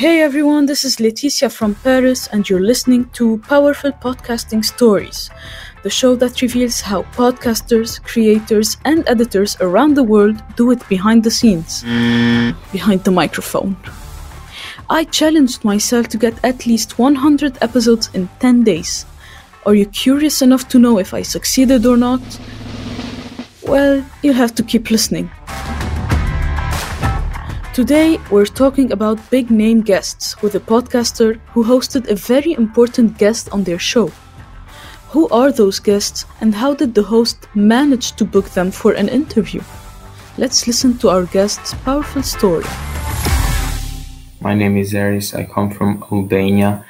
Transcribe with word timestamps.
Hey 0.00 0.22
everyone, 0.22 0.64
this 0.64 0.86
is 0.86 0.98
Laetitia 0.98 1.50
from 1.50 1.74
Paris, 1.74 2.26
and 2.28 2.48
you're 2.48 2.66
listening 2.66 3.10
to 3.10 3.36
Powerful 3.46 3.92
Podcasting 3.92 4.64
Stories, 4.64 5.28
the 5.82 5.90
show 5.90 6.16
that 6.16 6.40
reveals 6.40 6.80
how 6.80 7.02
podcasters, 7.12 8.02
creators, 8.02 8.78
and 8.86 9.06
editors 9.06 9.58
around 9.60 9.98
the 9.98 10.02
world 10.02 10.42
do 10.56 10.70
it 10.70 10.88
behind 10.88 11.22
the 11.22 11.30
scenes, 11.30 11.82
behind 12.72 13.04
the 13.04 13.10
microphone. 13.10 13.76
I 14.88 15.04
challenged 15.04 15.66
myself 15.66 16.08
to 16.08 16.16
get 16.16 16.42
at 16.42 16.64
least 16.64 16.98
100 16.98 17.58
episodes 17.60 18.08
in 18.14 18.30
10 18.38 18.64
days. 18.64 19.04
Are 19.66 19.74
you 19.74 19.84
curious 19.84 20.40
enough 20.40 20.66
to 20.70 20.78
know 20.78 20.98
if 20.98 21.12
I 21.12 21.20
succeeded 21.20 21.84
or 21.84 21.98
not? 21.98 22.22
Well, 23.64 24.02
you'll 24.22 24.32
have 24.32 24.54
to 24.54 24.62
keep 24.62 24.90
listening. 24.90 25.30
Today, 27.72 28.18
we're 28.32 28.46
talking 28.46 28.90
about 28.90 29.30
big 29.30 29.48
name 29.48 29.82
guests 29.82 30.42
with 30.42 30.56
a 30.56 30.60
podcaster 30.60 31.38
who 31.52 31.62
hosted 31.62 32.10
a 32.10 32.16
very 32.16 32.52
important 32.54 33.16
guest 33.16 33.48
on 33.52 33.62
their 33.62 33.78
show. 33.78 34.10
Who 35.10 35.28
are 35.28 35.52
those 35.52 35.78
guests 35.78 36.24
and 36.40 36.52
how 36.52 36.74
did 36.74 36.96
the 36.96 37.04
host 37.04 37.46
manage 37.54 38.10
to 38.16 38.24
book 38.24 38.50
them 38.50 38.72
for 38.72 38.94
an 38.94 39.08
interview? 39.08 39.62
Let's 40.36 40.66
listen 40.66 40.98
to 40.98 41.10
our 41.10 41.26
guest's 41.26 41.74
powerful 41.84 42.24
story. 42.24 42.64
My 44.40 44.54
name 44.54 44.76
is 44.76 44.92
Eris. 44.92 45.32
I 45.32 45.44
come 45.44 45.70
from 45.70 46.02
Albania 46.10 46.84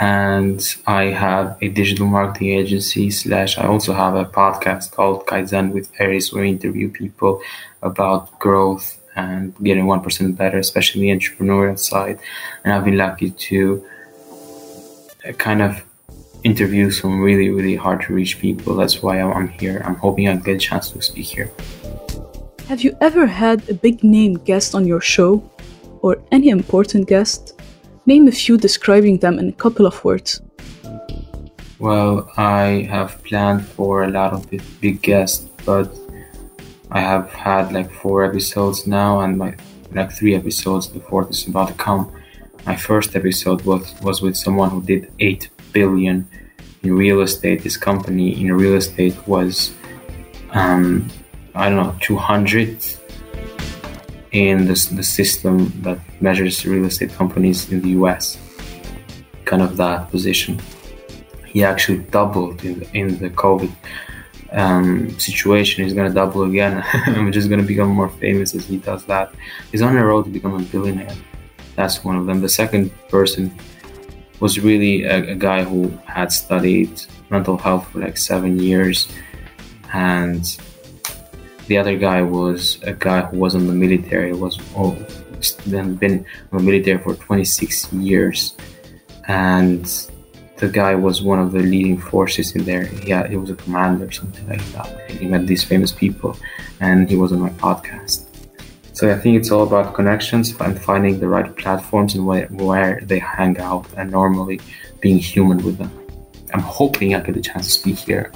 and 0.00 0.62
I 0.86 1.06
have 1.06 1.58
a 1.60 1.68
digital 1.68 2.06
marketing 2.06 2.50
agency 2.50 3.10
slash 3.10 3.58
I 3.58 3.66
also 3.66 3.92
have 3.92 4.14
a 4.14 4.24
podcast 4.24 4.92
called 4.92 5.26
Kaizen 5.26 5.72
with 5.72 5.90
Eris 5.98 6.32
where 6.32 6.44
I 6.44 6.46
interview 6.46 6.92
people 6.92 7.42
about 7.82 8.38
growth 8.38 9.01
and 9.16 9.54
getting 9.62 9.84
1% 9.84 10.36
better, 10.36 10.58
especially 10.58 11.02
the 11.02 11.08
entrepreneurial 11.08 11.78
side. 11.78 12.18
And 12.64 12.72
I've 12.72 12.84
been 12.84 12.96
lucky 12.96 13.30
to 13.30 13.86
kind 15.38 15.62
of 15.62 15.82
interview 16.44 16.90
some 16.90 17.20
really, 17.20 17.50
really 17.50 17.76
hard 17.76 18.02
to 18.02 18.12
reach 18.12 18.38
people. 18.40 18.74
That's 18.74 19.02
why 19.02 19.20
I'm 19.20 19.48
here. 19.48 19.82
I'm 19.84 19.94
hoping 19.96 20.28
I 20.28 20.36
get 20.36 20.56
a 20.56 20.58
chance 20.58 20.90
to 20.90 21.00
speak 21.00 21.26
here. 21.26 21.50
Have 22.68 22.82
you 22.82 22.96
ever 23.00 23.26
had 23.26 23.68
a 23.68 23.74
big 23.74 24.02
name 24.02 24.34
guest 24.34 24.74
on 24.74 24.86
your 24.86 25.00
show? 25.00 25.42
Or 26.00 26.16
any 26.32 26.48
important 26.48 27.06
guest? 27.06 27.60
Name 28.06 28.26
a 28.26 28.32
few 28.32 28.56
describing 28.56 29.18
them 29.18 29.38
in 29.38 29.50
a 29.50 29.52
couple 29.52 29.86
of 29.86 30.02
words. 30.04 30.40
Well, 31.78 32.28
I 32.36 32.88
have 32.90 33.22
planned 33.22 33.64
for 33.64 34.02
a 34.02 34.08
lot 34.08 34.32
of 34.32 34.50
big 34.80 35.00
guests, 35.02 35.46
but 35.64 35.94
I 36.94 37.00
have 37.00 37.30
had 37.30 37.72
like 37.72 37.90
four 37.90 38.22
episodes 38.22 38.86
now, 38.86 39.20
and 39.20 39.38
my 39.38 39.54
like 39.92 40.12
three 40.12 40.34
episodes. 40.34 40.88
The 40.88 41.00
fourth 41.00 41.30
is 41.30 41.46
about 41.48 41.68
to 41.68 41.74
come. 41.74 42.12
My 42.66 42.76
first 42.76 43.16
episode 43.16 43.62
was 43.62 43.94
was 44.02 44.20
with 44.20 44.36
someone 44.36 44.68
who 44.68 44.82
did 44.82 45.10
eight 45.18 45.48
billion 45.72 46.28
in 46.82 46.92
real 46.94 47.22
estate. 47.22 47.62
This 47.62 47.78
company 47.78 48.38
in 48.38 48.52
real 48.52 48.74
estate 48.74 49.16
was, 49.26 49.74
um, 50.50 51.08
I 51.54 51.70
don't 51.70 51.82
know, 51.82 51.96
two 52.00 52.18
hundred 52.18 52.76
in 54.32 54.66
the 54.66 54.76
the 54.92 55.02
system 55.02 55.72
that 55.80 55.98
measures 56.20 56.66
real 56.66 56.84
estate 56.84 57.12
companies 57.14 57.72
in 57.72 57.80
the 57.80 57.90
U.S. 58.00 58.36
Kind 59.46 59.62
of 59.62 59.78
that 59.78 60.10
position. 60.10 60.60
He 61.46 61.64
actually 61.64 62.00
doubled 62.16 62.62
in 62.64 62.80
the, 62.80 62.86
in 62.92 63.18
the 63.18 63.30
COVID 63.30 63.72
um, 64.52 65.18
situation 65.18 65.84
going 65.94 66.08
to 66.08 66.14
double 66.14 66.42
again. 66.44 66.84
I'm 67.06 67.32
just 67.32 67.48
to 67.60 67.66
become 67.66 67.88
more 67.88 68.08
famous 68.08 68.54
as 68.54 68.66
he 68.66 68.78
does 68.78 69.04
that. 69.06 69.34
He's 69.70 69.82
on 69.82 69.94
the 69.94 70.04
road 70.04 70.24
to 70.24 70.30
become 70.30 70.54
a 70.54 70.62
billionaire. 70.62 71.14
That's 71.74 72.04
one 72.04 72.16
of 72.16 72.26
them. 72.26 72.40
The 72.40 72.48
second 72.48 72.90
person 73.08 73.52
was 74.40 74.58
really 74.60 75.04
a, 75.04 75.32
a 75.32 75.34
guy 75.34 75.62
who 75.64 75.88
had 76.06 76.32
studied 76.32 77.00
mental 77.30 77.56
health 77.56 77.88
for 77.88 78.00
like 78.00 78.18
seven 78.18 78.58
years, 78.58 79.08
and 79.92 80.44
the 81.66 81.78
other 81.78 81.96
guy 81.96 82.22
was 82.22 82.78
a 82.82 82.92
guy 82.92 83.22
who 83.22 83.38
was 83.38 83.54
in 83.54 83.66
the 83.66 83.72
military. 83.72 84.32
Was 84.32 84.58
oh, 84.76 84.94
then 85.66 85.94
been 85.94 86.12
in 86.12 86.26
the 86.50 86.60
military 86.60 86.98
for 86.98 87.14
26 87.14 87.92
years, 87.94 88.56
and 89.28 90.10
the 90.62 90.68
guy 90.68 90.94
was 90.94 91.22
one 91.22 91.40
of 91.40 91.50
the 91.50 91.58
leading 91.58 91.98
forces 91.98 92.54
in 92.54 92.62
there. 92.64 92.86
Yeah, 93.02 93.26
he 93.26 93.36
was 93.36 93.50
a 93.50 93.56
commander 93.56 94.04
or 94.06 94.12
something 94.12 94.46
like 94.48 94.64
that. 94.74 95.10
He 95.10 95.26
met 95.26 95.44
these 95.48 95.64
famous 95.64 95.90
people, 95.90 96.36
and 96.78 97.10
he 97.10 97.16
was 97.16 97.32
on 97.32 97.40
my 97.40 97.54
podcast. 97.66 98.18
So 98.92 99.10
I 99.12 99.18
think 99.18 99.32
it's 99.40 99.50
all 99.50 99.64
about 99.64 99.92
connections 99.92 100.54
and 100.60 100.80
finding 100.80 101.18
the 101.18 101.26
right 101.26 101.50
platforms 101.56 102.14
and 102.14 102.24
where, 102.24 102.46
where 102.46 103.00
they 103.02 103.18
hang 103.18 103.58
out, 103.58 103.86
and 103.96 104.12
normally 104.12 104.60
being 105.00 105.18
human 105.18 105.58
with 105.66 105.78
them. 105.78 105.92
I'm 106.54 106.66
hoping 106.80 107.16
I 107.16 107.20
get 107.20 107.34
the 107.34 107.42
chance 107.50 107.66
to 107.66 107.72
speak 107.80 107.98
here 107.98 108.30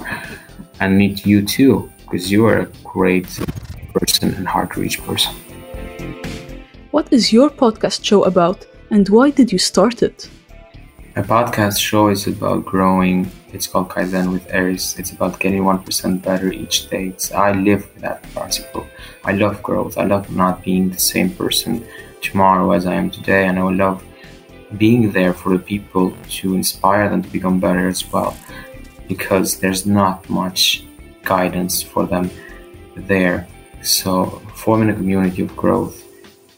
and 0.81 0.97
meet 0.97 1.25
you 1.25 1.45
too, 1.45 1.89
because 2.03 2.29
you 2.29 2.45
are 2.45 2.59
a 2.59 2.69
great 2.83 3.29
person 3.93 4.33
and 4.33 4.45
hard 4.45 4.73
to 4.73 4.81
reach 4.81 5.01
person. 5.09 5.33
What 6.91 7.07
is 7.13 7.31
your 7.31 7.49
podcast 7.49 8.03
show 8.03 8.25
about, 8.25 8.65
and 8.89 9.07
why 9.07 9.29
did 9.29 9.49
you 9.53 9.59
start 9.59 10.03
it? 10.03 10.29
My 11.17 11.23
podcast 11.23 11.79
show 11.79 12.09
is 12.09 12.27
about 12.27 12.63
growing. 12.63 13.31
It's 13.51 13.65
called 13.65 13.89
Kaizen 13.89 14.31
with 14.31 14.45
Eris. 14.53 14.99
It's 14.99 15.09
about 15.09 15.39
getting 15.39 15.63
1% 15.63 16.21
better 16.21 16.51
each 16.53 16.91
day. 16.91 17.07
It's, 17.07 17.31
I 17.31 17.53
live 17.53 17.89
that 18.01 18.21
principle. 18.35 18.85
I 19.23 19.31
love 19.31 19.63
growth. 19.63 19.97
I 19.97 20.03
love 20.03 20.29
not 20.29 20.63
being 20.63 20.91
the 20.91 20.99
same 20.99 21.31
person 21.31 21.83
tomorrow 22.21 22.69
as 22.69 22.85
I 22.85 22.93
am 22.93 23.09
today. 23.09 23.47
And 23.47 23.57
I 23.57 23.63
love 23.63 24.03
being 24.77 25.11
there 25.11 25.33
for 25.33 25.57
the 25.57 25.63
people 25.63 26.15
to 26.37 26.53
inspire 26.53 27.09
them 27.09 27.23
to 27.23 27.29
become 27.29 27.59
better 27.59 27.87
as 27.87 28.05
well. 28.13 28.37
Because 29.07 29.59
there's 29.59 29.87
not 29.87 30.29
much 30.29 30.85
guidance 31.23 31.81
for 31.81 32.05
them 32.05 32.29
there. 32.95 33.47
So 33.81 34.39
forming 34.53 34.91
a 34.91 34.93
community 34.93 35.41
of 35.41 35.57
growth 35.57 35.99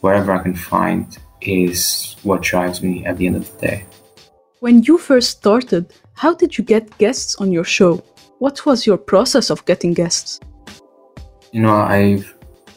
wherever 0.02 0.32
I 0.32 0.42
can 0.42 0.54
find 0.54 1.16
is 1.40 2.16
what 2.24 2.42
drives 2.42 2.82
me 2.82 3.06
at 3.06 3.16
the 3.16 3.26
end 3.26 3.36
of 3.36 3.50
the 3.52 3.66
day. 3.66 3.86
When 4.60 4.82
you 4.82 4.98
first 4.98 5.30
started, 5.30 5.90
how 6.12 6.34
did 6.34 6.58
you 6.58 6.62
get 6.62 6.98
guests 6.98 7.34
on 7.36 7.50
your 7.50 7.64
show? 7.64 8.04
What 8.40 8.66
was 8.66 8.86
your 8.86 8.98
process 8.98 9.48
of 9.48 9.64
getting 9.64 9.94
guests? 9.94 10.38
You 11.50 11.62
know, 11.62 11.76
I've 11.76 12.34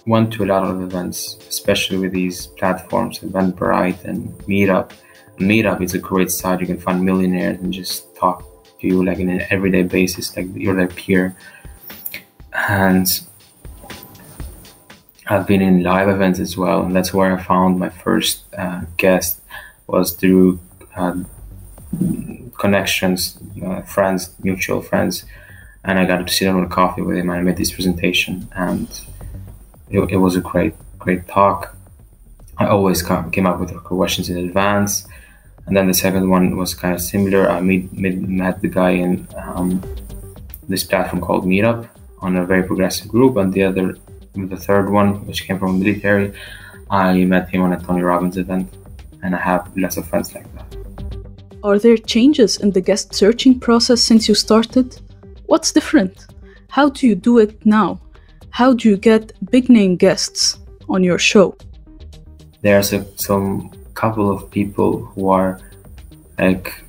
went 0.07 0.31
to 0.33 0.45
a 0.45 0.47
lot 0.47 0.63
of 0.63 0.81
events, 0.81 1.37
especially 1.49 1.97
with 1.97 2.13
these 2.13 2.47
platforms, 2.47 3.19
Eventbrite 3.19 4.05
and 4.05 4.29
Meetup. 4.47 4.93
Meetup 5.39 5.81
is 5.81 5.93
a 5.93 5.99
great 5.99 6.31
site. 6.31 6.61
You 6.61 6.67
can 6.67 6.79
find 6.79 7.03
millionaires 7.03 7.59
and 7.59 7.73
just 7.73 8.15
talk 8.15 8.45
to 8.79 8.87
you 8.87 9.03
like 9.03 9.19
in 9.19 9.29
an 9.29 9.41
everyday 9.49 9.83
basis, 9.83 10.37
like 10.37 10.47
you're 10.55 10.75
their 10.75 10.87
peer. 10.87 11.35
And 12.53 13.07
I've 15.27 15.45
been 15.45 15.61
in 15.61 15.83
live 15.83 16.07
events 16.07 16.39
as 16.39 16.55
well, 16.55 16.83
and 16.83 16.95
that's 16.95 17.13
where 17.13 17.37
I 17.37 17.43
found 17.43 17.77
my 17.77 17.89
first 17.89 18.43
uh, 18.57 18.83
guest 18.95 19.41
was 19.87 20.13
through 20.13 20.61
uh, 20.95 21.15
connections, 22.57 23.37
uh, 23.65 23.81
friends, 23.81 24.33
mutual 24.41 24.81
friends, 24.81 25.25
and 25.83 25.99
I 25.99 26.05
got 26.05 26.25
to 26.25 26.33
sit 26.33 26.45
down 26.45 26.63
a 26.63 26.67
coffee 26.67 27.01
with 27.01 27.17
him 27.17 27.29
and 27.29 27.39
I 27.39 27.41
made 27.41 27.57
this 27.57 27.71
presentation, 27.71 28.47
and 28.55 28.87
it, 29.89 29.99
it 30.11 30.17
was 30.17 30.35
a 30.35 30.41
great, 30.41 30.75
great 30.97 31.27
talk. 31.27 31.75
I 32.57 32.67
always 32.67 33.01
came 33.01 33.47
up 33.47 33.59
with 33.59 33.75
questions 33.83 34.29
in 34.29 34.37
advance, 34.37 35.07
and 35.65 35.75
then 35.75 35.87
the 35.87 35.93
second 35.93 36.29
one 36.29 36.55
was 36.55 36.73
kind 36.73 36.93
of 36.93 37.01
similar. 37.01 37.49
I 37.49 37.61
meet, 37.61 37.91
met, 37.93 38.15
met 38.17 38.61
the 38.61 38.67
guy 38.67 38.91
in 38.91 39.27
um, 39.35 39.81
this 40.69 40.83
platform 40.83 41.21
called 41.21 41.45
Meetup 41.45 41.89
on 42.19 42.35
a 42.37 42.45
very 42.45 42.63
progressive 42.63 43.09
group, 43.09 43.37
and 43.37 43.51
the 43.53 43.63
other, 43.63 43.97
the 44.35 44.57
third 44.57 44.89
one, 44.89 45.25
which 45.27 45.45
came 45.45 45.59
from 45.59 45.79
military, 45.79 46.33
I 46.89 47.25
met 47.25 47.49
him 47.49 47.61
on 47.61 47.73
a 47.73 47.79
Tony 47.79 48.01
Robbins 48.01 48.37
event, 48.37 48.73
and 49.23 49.35
I 49.35 49.39
have 49.39 49.75
lots 49.75 49.97
of 49.97 50.07
friends 50.07 50.33
like 50.33 50.47
that. 50.55 50.82
Are 51.63 51.79
there 51.79 51.95
changes 51.95 52.57
in 52.57 52.71
the 52.71 52.81
guest 52.81 53.15
searching 53.15 53.57
process 53.57 54.01
since 54.01 54.27
you 54.27 54.35
started? 54.35 54.99
What's 55.45 55.71
different? 55.71 56.25
How 56.67 56.89
do 56.89 57.07
you 57.07 57.15
do 57.15 57.37
it 57.37 57.65
now? 57.65 58.01
How 58.49 58.73
do 58.73 58.89
you 58.89 58.97
get 58.97 59.31
big 59.49 59.69
name 59.69 59.95
guests 59.95 60.59
on 60.89 61.05
your 61.05 61.17
show? 61.17 61.55
There's 62.61 62.91
a, 62.91 63.05
some 63.17 63.71
couple 63.93 64.29
of 64.29 64.51
people 64.51 65.05
who 65.05 65.29
are 65.29 65.61
like 66.37 66.83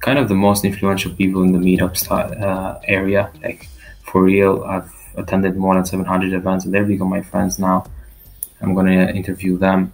kind 0.00 0.18
of 0.18 0.28
the 0.28 0.34
most 0.34 0.64
influential 0.64 1.12
people 1.12 1.42
in 1.42 1.52
the 1.52 1.58
meetup 1.58 1.94
uh, 2.10 2.78
area. 2.84 3.30
Like 3.42 3.68
for 4.04 4.22
real, 4.22 4.64
I've 4.64 4.90
attended 5.16 5.54
more 5.54 5.74
than 5.74 5.84
700 5.84 6.32
events 6.32 6.64
and 6.64 6.72
they've 6.72 6.88
become 6.88 7.10
my 7.10 7.20
friends 7.20 7.58
now. 7.58 7.84
I'm 8.62 8.74
gonna 8.74 9.10
interview 9.10 9.58
them. 9.58 9.92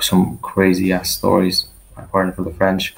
Some 0.00 0.38
crazy 0.38 0.92
ass 0.92 1.10
stories 1.16 1.68
pardon 2.10 2.32
for 2.32 2.42
the 2.42 2.52
French. 2.52 2.94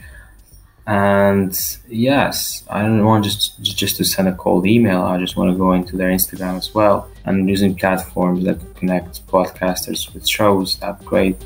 And 0.87 1.59
yes, 1.89 2.63
I 2.69 2.83
don't 2.83 3.05
want 3.05 3.25
just 3.25 3.63
just 3.63 3.97
to 3.97 4.05
send 4.05 4.29
a 4.29 4.35
cold 4.35 4.67
email. 4.67 5.03
I 5.03 5.19
just 5.19 5.35
want 5.37 5.51
to 5.51 5.57
go 5.57 5.73
into 5.73 5.97
their 5.97 6.11
Instagram 6.11 6.59
as 6.59 6.75
well. 6.75 7.09
And 7.25 7.49
using 7.49 7.75
platforms 7.75 8.45
that 8.45 8.59
connect 8.77 9.27
podcasters 9.27 10.13
with 10.13 10.29
shows. 10.29 10.77
That's 10.77 11.03
great. 11.05 11.37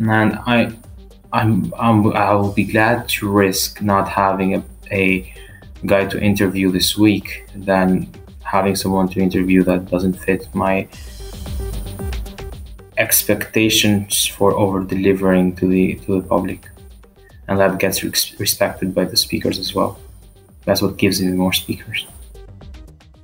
And 0.00 0.34
I, 0.46 0.72
I'm, 1.32 1.72
I'm, 1.78 2.12
I 2.16 2.34
will 2.34 2.52
be 2.52 2.64
glad 2.64 3.08
to 3.10 3.30
risk 3.30 3.80
not 3.80 4.08
having 4.08 4.56
a, 4.56 4.64
a 4.90 5.32
guy 5.86 6.06
to 6.06 6.20
interview 6.20 6.72
this 6.72 6.98
week 6.98 7.46
than 7.54 8.12
having 8.42 8.74
someone 8.74 9.08
to 9.08 9.20
interview 9.20 9.62
that 9.62 9.86
doesn't 9.86 10.14
fit 10.14 10.52
my 10.52 10.88
expectations 12.98 14.26
for 14.26 14.52
over 14.54 14.82
delivering 14.84 15.56
to 15.56 15.68
the 15.68 15.94
to 16.06 16.20
the 16.20 16.28
public. 16.28 16.68
And 17.48 17.58
that 17.58 17.78
gets 17.78 18.02
respected 18.38 18.94
by 18.94 19.04
the 19.04 19.16
speakers 19.16 19.58
as 19.58 19.74
well. 19.74 19.98
That's 20.64 20.80
what 20.80 20.96
gives 20.96 21.20
me 21.20 21.32
more 21.32 21.52
speakers. 21.52 22.06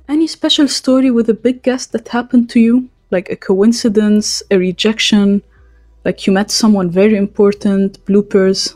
Any 0.07 0.27
special 0.27 0.67
story 0.67 1.11
with 1.11 1.29
a 1.29 1.33
big 1.33 1.63
guest 1.63 1.91
that 1.93 2.07
happened 2.07 2.49
to 2.51 2.59
you? 2.59 2.89
Like 3.11 3.29
a 3.29 3.35
coincidence 3.35 4.43
a 4.51 4.57
rejection? 4.57 5.41
Like 6.05 6.27
you 6.27 6.33
met 6.33 6.51
someone 6.51 6.89
very 6.89 7.15
important 7.15 8.03
bloopers? 8.05 8.75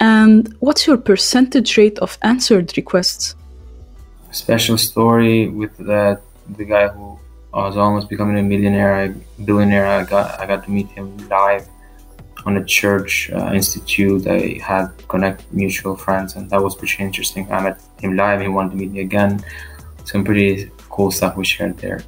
And 0.00 0.54
what's 0.60 0.86
your 0.86 0.96
percentage 0.96 1.76
rate 1.76 1.98
of 2.00 2.18
answered 2.22 2.76
requests? 2.76 3.34
Special 4.30 4.78
story 4.78 5.48
with 5.48 5.76
that 5.78 6.22
the 6.56 6.64
guy 6.64 6.88
who 6.88 7.11
was 7.58 7.76
almost 7.76 8.08
becoming 8.08 8.38
a 8.38 8.42
millionaire, 8.42 9.14
billionaire. 9.44 9.86
I 9.86 10.04
got 10.04 10.40
I 10.40 10.46
got 10.46 10.64
to 10.64 10.70
meet 10.70 10.88
him 10.88 11.16
live 11.28 11.68
on 12.46 12.56
a 12.56 12.64
church 12.64 13.30
uh, 13.30 13.52
institute. 13.52 14.26
I 14.26 14.58
had 14.62 14.88
connect 15.08 15.52
mutual 15.52 15.96
friends, 15.96 16.36
and 16.36 16.48
that 16.50 16.62
was 16.62 16.74
pretty 16.74 17.02
interesting. 17.02 17.50
I 17.52 17.60
met 17.62 17.80
him 18.00 18.16
live. 18.16 18.40
He 18.40 18.48
wanted 18.48 18.70
to 18.70 18.76
meet 18.76 18.92
me 18.92 19.00
again. 19.00 19.44
Some 20.04 20.24
pretty 20.24 20.70
cool 20.88 21.10
stuff 21.10 21.36
we 21.36 21.44
shared 21.44 21.78
there. 21.78 22.02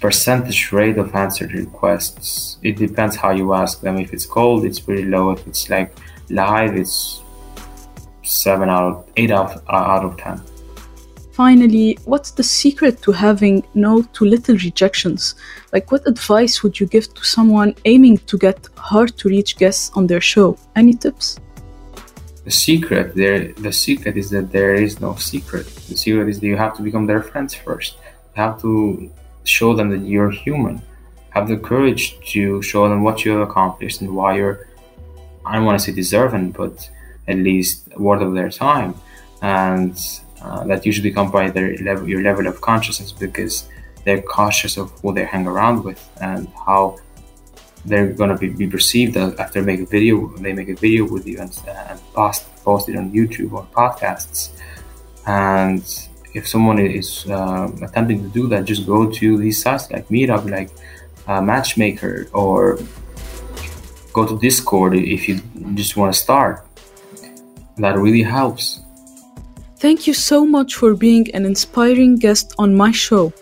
Percentage 0.00 0.72
rate 0.72 0.96
of 0.96 1.14
answered 1.14 1.52
requests. 1.52 2.58
It 2.62 2.76
depends 2.76 3.16
how 3.16 3.30
you 3.30 3.52
ask 3.52 3.80
them. 3.80 3.98
If 3.98 4.14
it's 4.14 4.24
cold, 4.24 4.64
it's 4.64 4.80
pretty 4.80 5.04
low. 5.04 5.30
If 5.32 5.46
it's 5.46 5.68
like 5.68 5.94
live, 6.30 6.76
it's 6.76 7.22
seven 8.22 8.68
out 8.70 8.84
of 8.84 9.08
eight 9.16 9.30
out 9.30 9.62
out 9.68 10.04
of 10.04 10.16
ten 10.16 10.40
finally, 11.44 11.96
what's 12.04 12.32
the 12.32 12.46
secret 12.60 12.94
to 13.00 13.10
having 13.12 13.56
no 13.86 14.02
too 14.14 14.26
little 14.34 14.56
rejections? 14.68 15.22
Like, 15.74 15.86
what 15.92 16.02
advice 16.14 16.54
would 16.62 16.74
you 16.80 16.86
give 16.94 17.06
to 17.16 17.22
someone 17.36 17.70
aiming 17.92 18.16
to 18.30 18.36
get 18.46 18.58
hard 18.76 19.10
to 19.18 19.24
reach 19.34 19.50
guests 19.62 19.90
on 19.98 20.06
their 20.10 20.24
show? 20.32 20.48
Any 20.76 20.94
tips? 21.04 21.26
The 22.44 22.54
secret 22.66 23.06
there, 23.14 23.38
the 23.66 23.72
secret 23.72 24.14
is 24.22 24.28
that 24.34 24.46
there 24.56 24.74
is 24.86 24.92
no 25.06 25.12
secret. 25.30 25.66
The 25.88 25.96
secret 26.04 26.28
is 26.28 26.36
that 26.40 26.46
you 26.52 26.58
have 26.64 26.76
to 26.76 26.82
become 26.82 27.06
their 27.06 27.22
friends 27.30 27.52
first. 27.54 27.90
You 28.34 28.38
have 28.44 28.60
to 28.66 29.10
show 29.56 29.70
them 29.78 29.88
that 29.94 30.02
you're 30.12 30.32
human. 30.44 30.82
Have 31.30 31.48
the 31.48 31.56
courage 31.70 32.04
to 32.32 32.60
show 32.70 32.82
them 32.90 33.00
what 33.06 33.16
you 33.24 33.30
have 33.34 33.44
accomplished 33.48 33.98
and 34.02 34.10
why 34.18 34.30
you're, 34.38 34.56
I 35.46 35.50
don't 35.54 35.64
want 35.64 35.76
to 35.78 35.84
say 35.86 35.92
deserving, 36.02 36.46
but 36.60 36.76
at 37.32 37.38
least 37.50 37.74
worth 37.96 38.22
of 38.28 38.34
their 38.34 38.50
time. 38.50 38.92
And 39.40 39.96
uh, 40.42 40.64
that 40.64 40.86
usually 40.86 41.12
come 41.12 41.30
by 41.30 41.50
their 41.50 41.76
level, 41.78 42.08
your 42.08 42.22
level 42.22 42.46
of 42.46 42.60
consciousness 42.60 43.12
because 43.12 43.68
they're 44.04 44.22
cautious 44.22 44.76
of 44.76 44.90
who 45.00 45.12
they 45.12 45.24
hang 45.24 45.46
around 45.46 45.84
with 45.84 46.00
and 46.20 46.48
how 46.66 46.98
they're 47.84 48.12
gonna 48.12 48.36
be, 48.36 48.48
be 48.48 48.66
perceived 48.66 49.16
after 49.16 49.62
make 49.62 49.80
a 49.80 49.86
video. 49.86 50.28
They 50.38 50.52
make 50.52 50.68
a 50.68 50.74
video 50.74 51.04
with 51.10 51.26
you 51.26 51.38
and, 51.40 51.58
and 51.66 52.00
post 52.14 52.46
post 52.64 52.88
it 52.88 52.96
on 52.96 53.10
YouTube 53.12 53.52
or 53.52 53.66
podcasts. 53.72 54.50
And 55.26 55.82
if 56.34 56.46
someone 56.46 56.78
is 56.78 57.26
uh, 57.28 57.70
attempting 57.82 58.22
to 58.22 58.28
do 58.28 58.48
that, 58.48 58.64
just 58.64 58.86
go 58.86 59.10
to 59.10 59.38
these 59.38 59.62
sites 59.62 59.90
like 59.90 60.08
Meetup, 60.08 60.48
like 60.50 60.70
uh, 61.26 61.40
Matchmaker, 61.40 62.28
or 62.32 62.78
go 64.12 64.26
to 64.26 64.38
Discord 64.38 64.94
if 64.94 65.28
you 65.28 65.40
just 65.74 65.96
want 65.96 66.12
to 66.12 66.18
start. 66.18 66.66
That 67.78 67.96
really 67.96 68.22
helps. 68.22 68.80
Thank 69.80 70.06
you 70.06 70.12
so 70.12 70.44
much 70.44 70.74
for 70.74 70.94
being 70.94 71.34
an 71.34 71.46
inspiring 71.46 72.16
guest 72.16 72.54
on 72.58 72.74
my 72.74 72.90
show. 72.90 73.32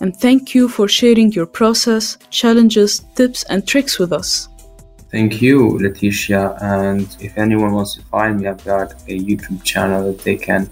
And 0.00 0.16
thank 0.16 0.56
you 0.56 0.68
for 0.68 0.88
sharing 0.88 1.30
your 1.30 1.46
process, 1.46 2.18
challenges, 2.30 2.98
tips, 3.14 3.44
and 3.44 3.64
tricks 3.64 3.96
with 4.00 4.12
us. 4.12 4.48
Thank 5.12 5.40
you, 5.40 5.78
Laetitia. 5.78 6.56
And 6.60 7.06
if 7.20 7.38
anyone 7.38 7.74
wants 7.74 7.94
to 7.94 8.02
find 8.02 8.40
me, 8.40 8.48
I've 8.48 8.64
got 8.64 8.90
a 9.06 9.16
YouTube 9.20 9.62
channel 9.62 10.10
that 10.10 10.24
they 10.24 10.34
can 10.34 10.68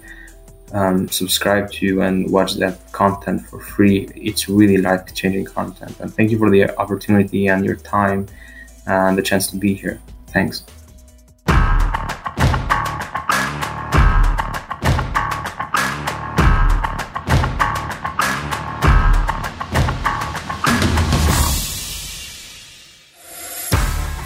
um, 0.73 1.07
subscribe 1.07 1.71
to 1.79 2.01
and 2.01 2.29
watch 2.29 2.55
that 2.55 2.91
content 2.91 3.45
for 3.45 3.61
free. 3.61 4.09
It's 4.13 4.49
really 4.49 4.75
life 4.75 5.13
changing 5.13 5.45
content. 5.45 5.97
And 6.01 6.13
thank 6.13 6.31
you 6.31 6.37
for 6.37 6.49
the 6.49 6.77
opportunity 6.77 7.47
and 7.47 7.63
your 7.63 7.77
time 7.77 8.27
and 8.87 9.17
the 9.17 9.21
chance 9.21 9.47
to 9.51 9.55
be 9.55 9.73
here. 9.73 10.01
Thanks. 10.27 10.65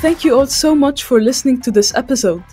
Thank 0.06 0.24
you 0.24 0.38
all 0.38 0.46
so 0.46 0.76
much 0.76 1.04
for 1.04 1.20
listening 1.20 1.62
to 1.62 1.72
this 1.72 1.92
episode. 1.96 2.44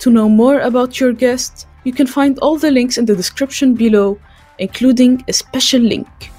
To 0.00 0.10
know 0.10 0.28
more 0.28 0.60
about 0.60 1.00
your 1.00 1.14
guest, 1.14 1.66
you 1.84 1.94
can 1.94 2.06
find 2.06 2.38
all 2.40 2.58
the 2.58 2.70
links 2.70 2.98
in 2.98 3.06
the 3.06 3.16
description 3.16 3.72
below, 3.72 4.18
including 4.58 5.24
a 5.26 5.32
special 5.32 5.80
link. 5.80 6.30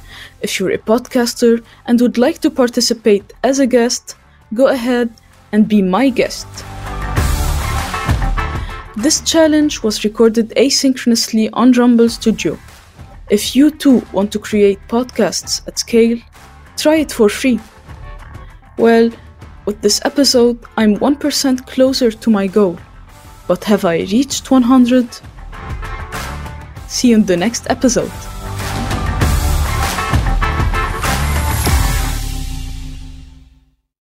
If 0.41 0.59
you're 0.59 0.69
a 0.69 0.77
podcaster 0.77 1.63
and 1.87 1.99
would 1.99 2.19
like 2.19 2.41
to 2.41 2.51
participate 2.51 3.33
as 3.43 3.57
a 3.57 3.65
guest, 3.65 4.15
go 4.53 4.67
ahead 4.67 5.09
and 5.51 5.67
be 5.67 5.81
my 5.81 6.09
guest. 6.09 6.45
This 8.97 9.21
challenge 9.21 9.81
was 9.81 10.03
recorded 10.03 10.49
asynchronously 10.49 11.49
on 11.53 11.71
Rumble 11.71 12.07
Studio. 12.07 12.59
If 13.31 13.55
you 13.55 13.71
too 13.71 14.05
want 14.13 14.31
to 14.33 14.37
create 14.37 14.77
podcasts 14.87 15.67
at 15.67 15.79
scale, 15.79 16.19
try 16.77 16.97
it 16.97 17.11
for 17.11 17.29
free. 17.29 17.59
Well, 18.77 19.09
with 19.65 19.81
this 19.81 20.01
episode, 20.05 20.57
I'm 20.77 20.97
1% 20.97 21.67
closer 21.67 22.11
to 22.11 22.29
my 22.29 22.47
goal. 22.47 22.77
But 23.47 23.63
have 23.65 23.85
I 23.85 23.97
reached 23.97 24.49
100? 24.49 25.19
See 26.87 27.09
you 27.09 27.15
in 27.15 27.25
the 27.25 27.37
next 27.37 27.69
episode. 27.69 28.11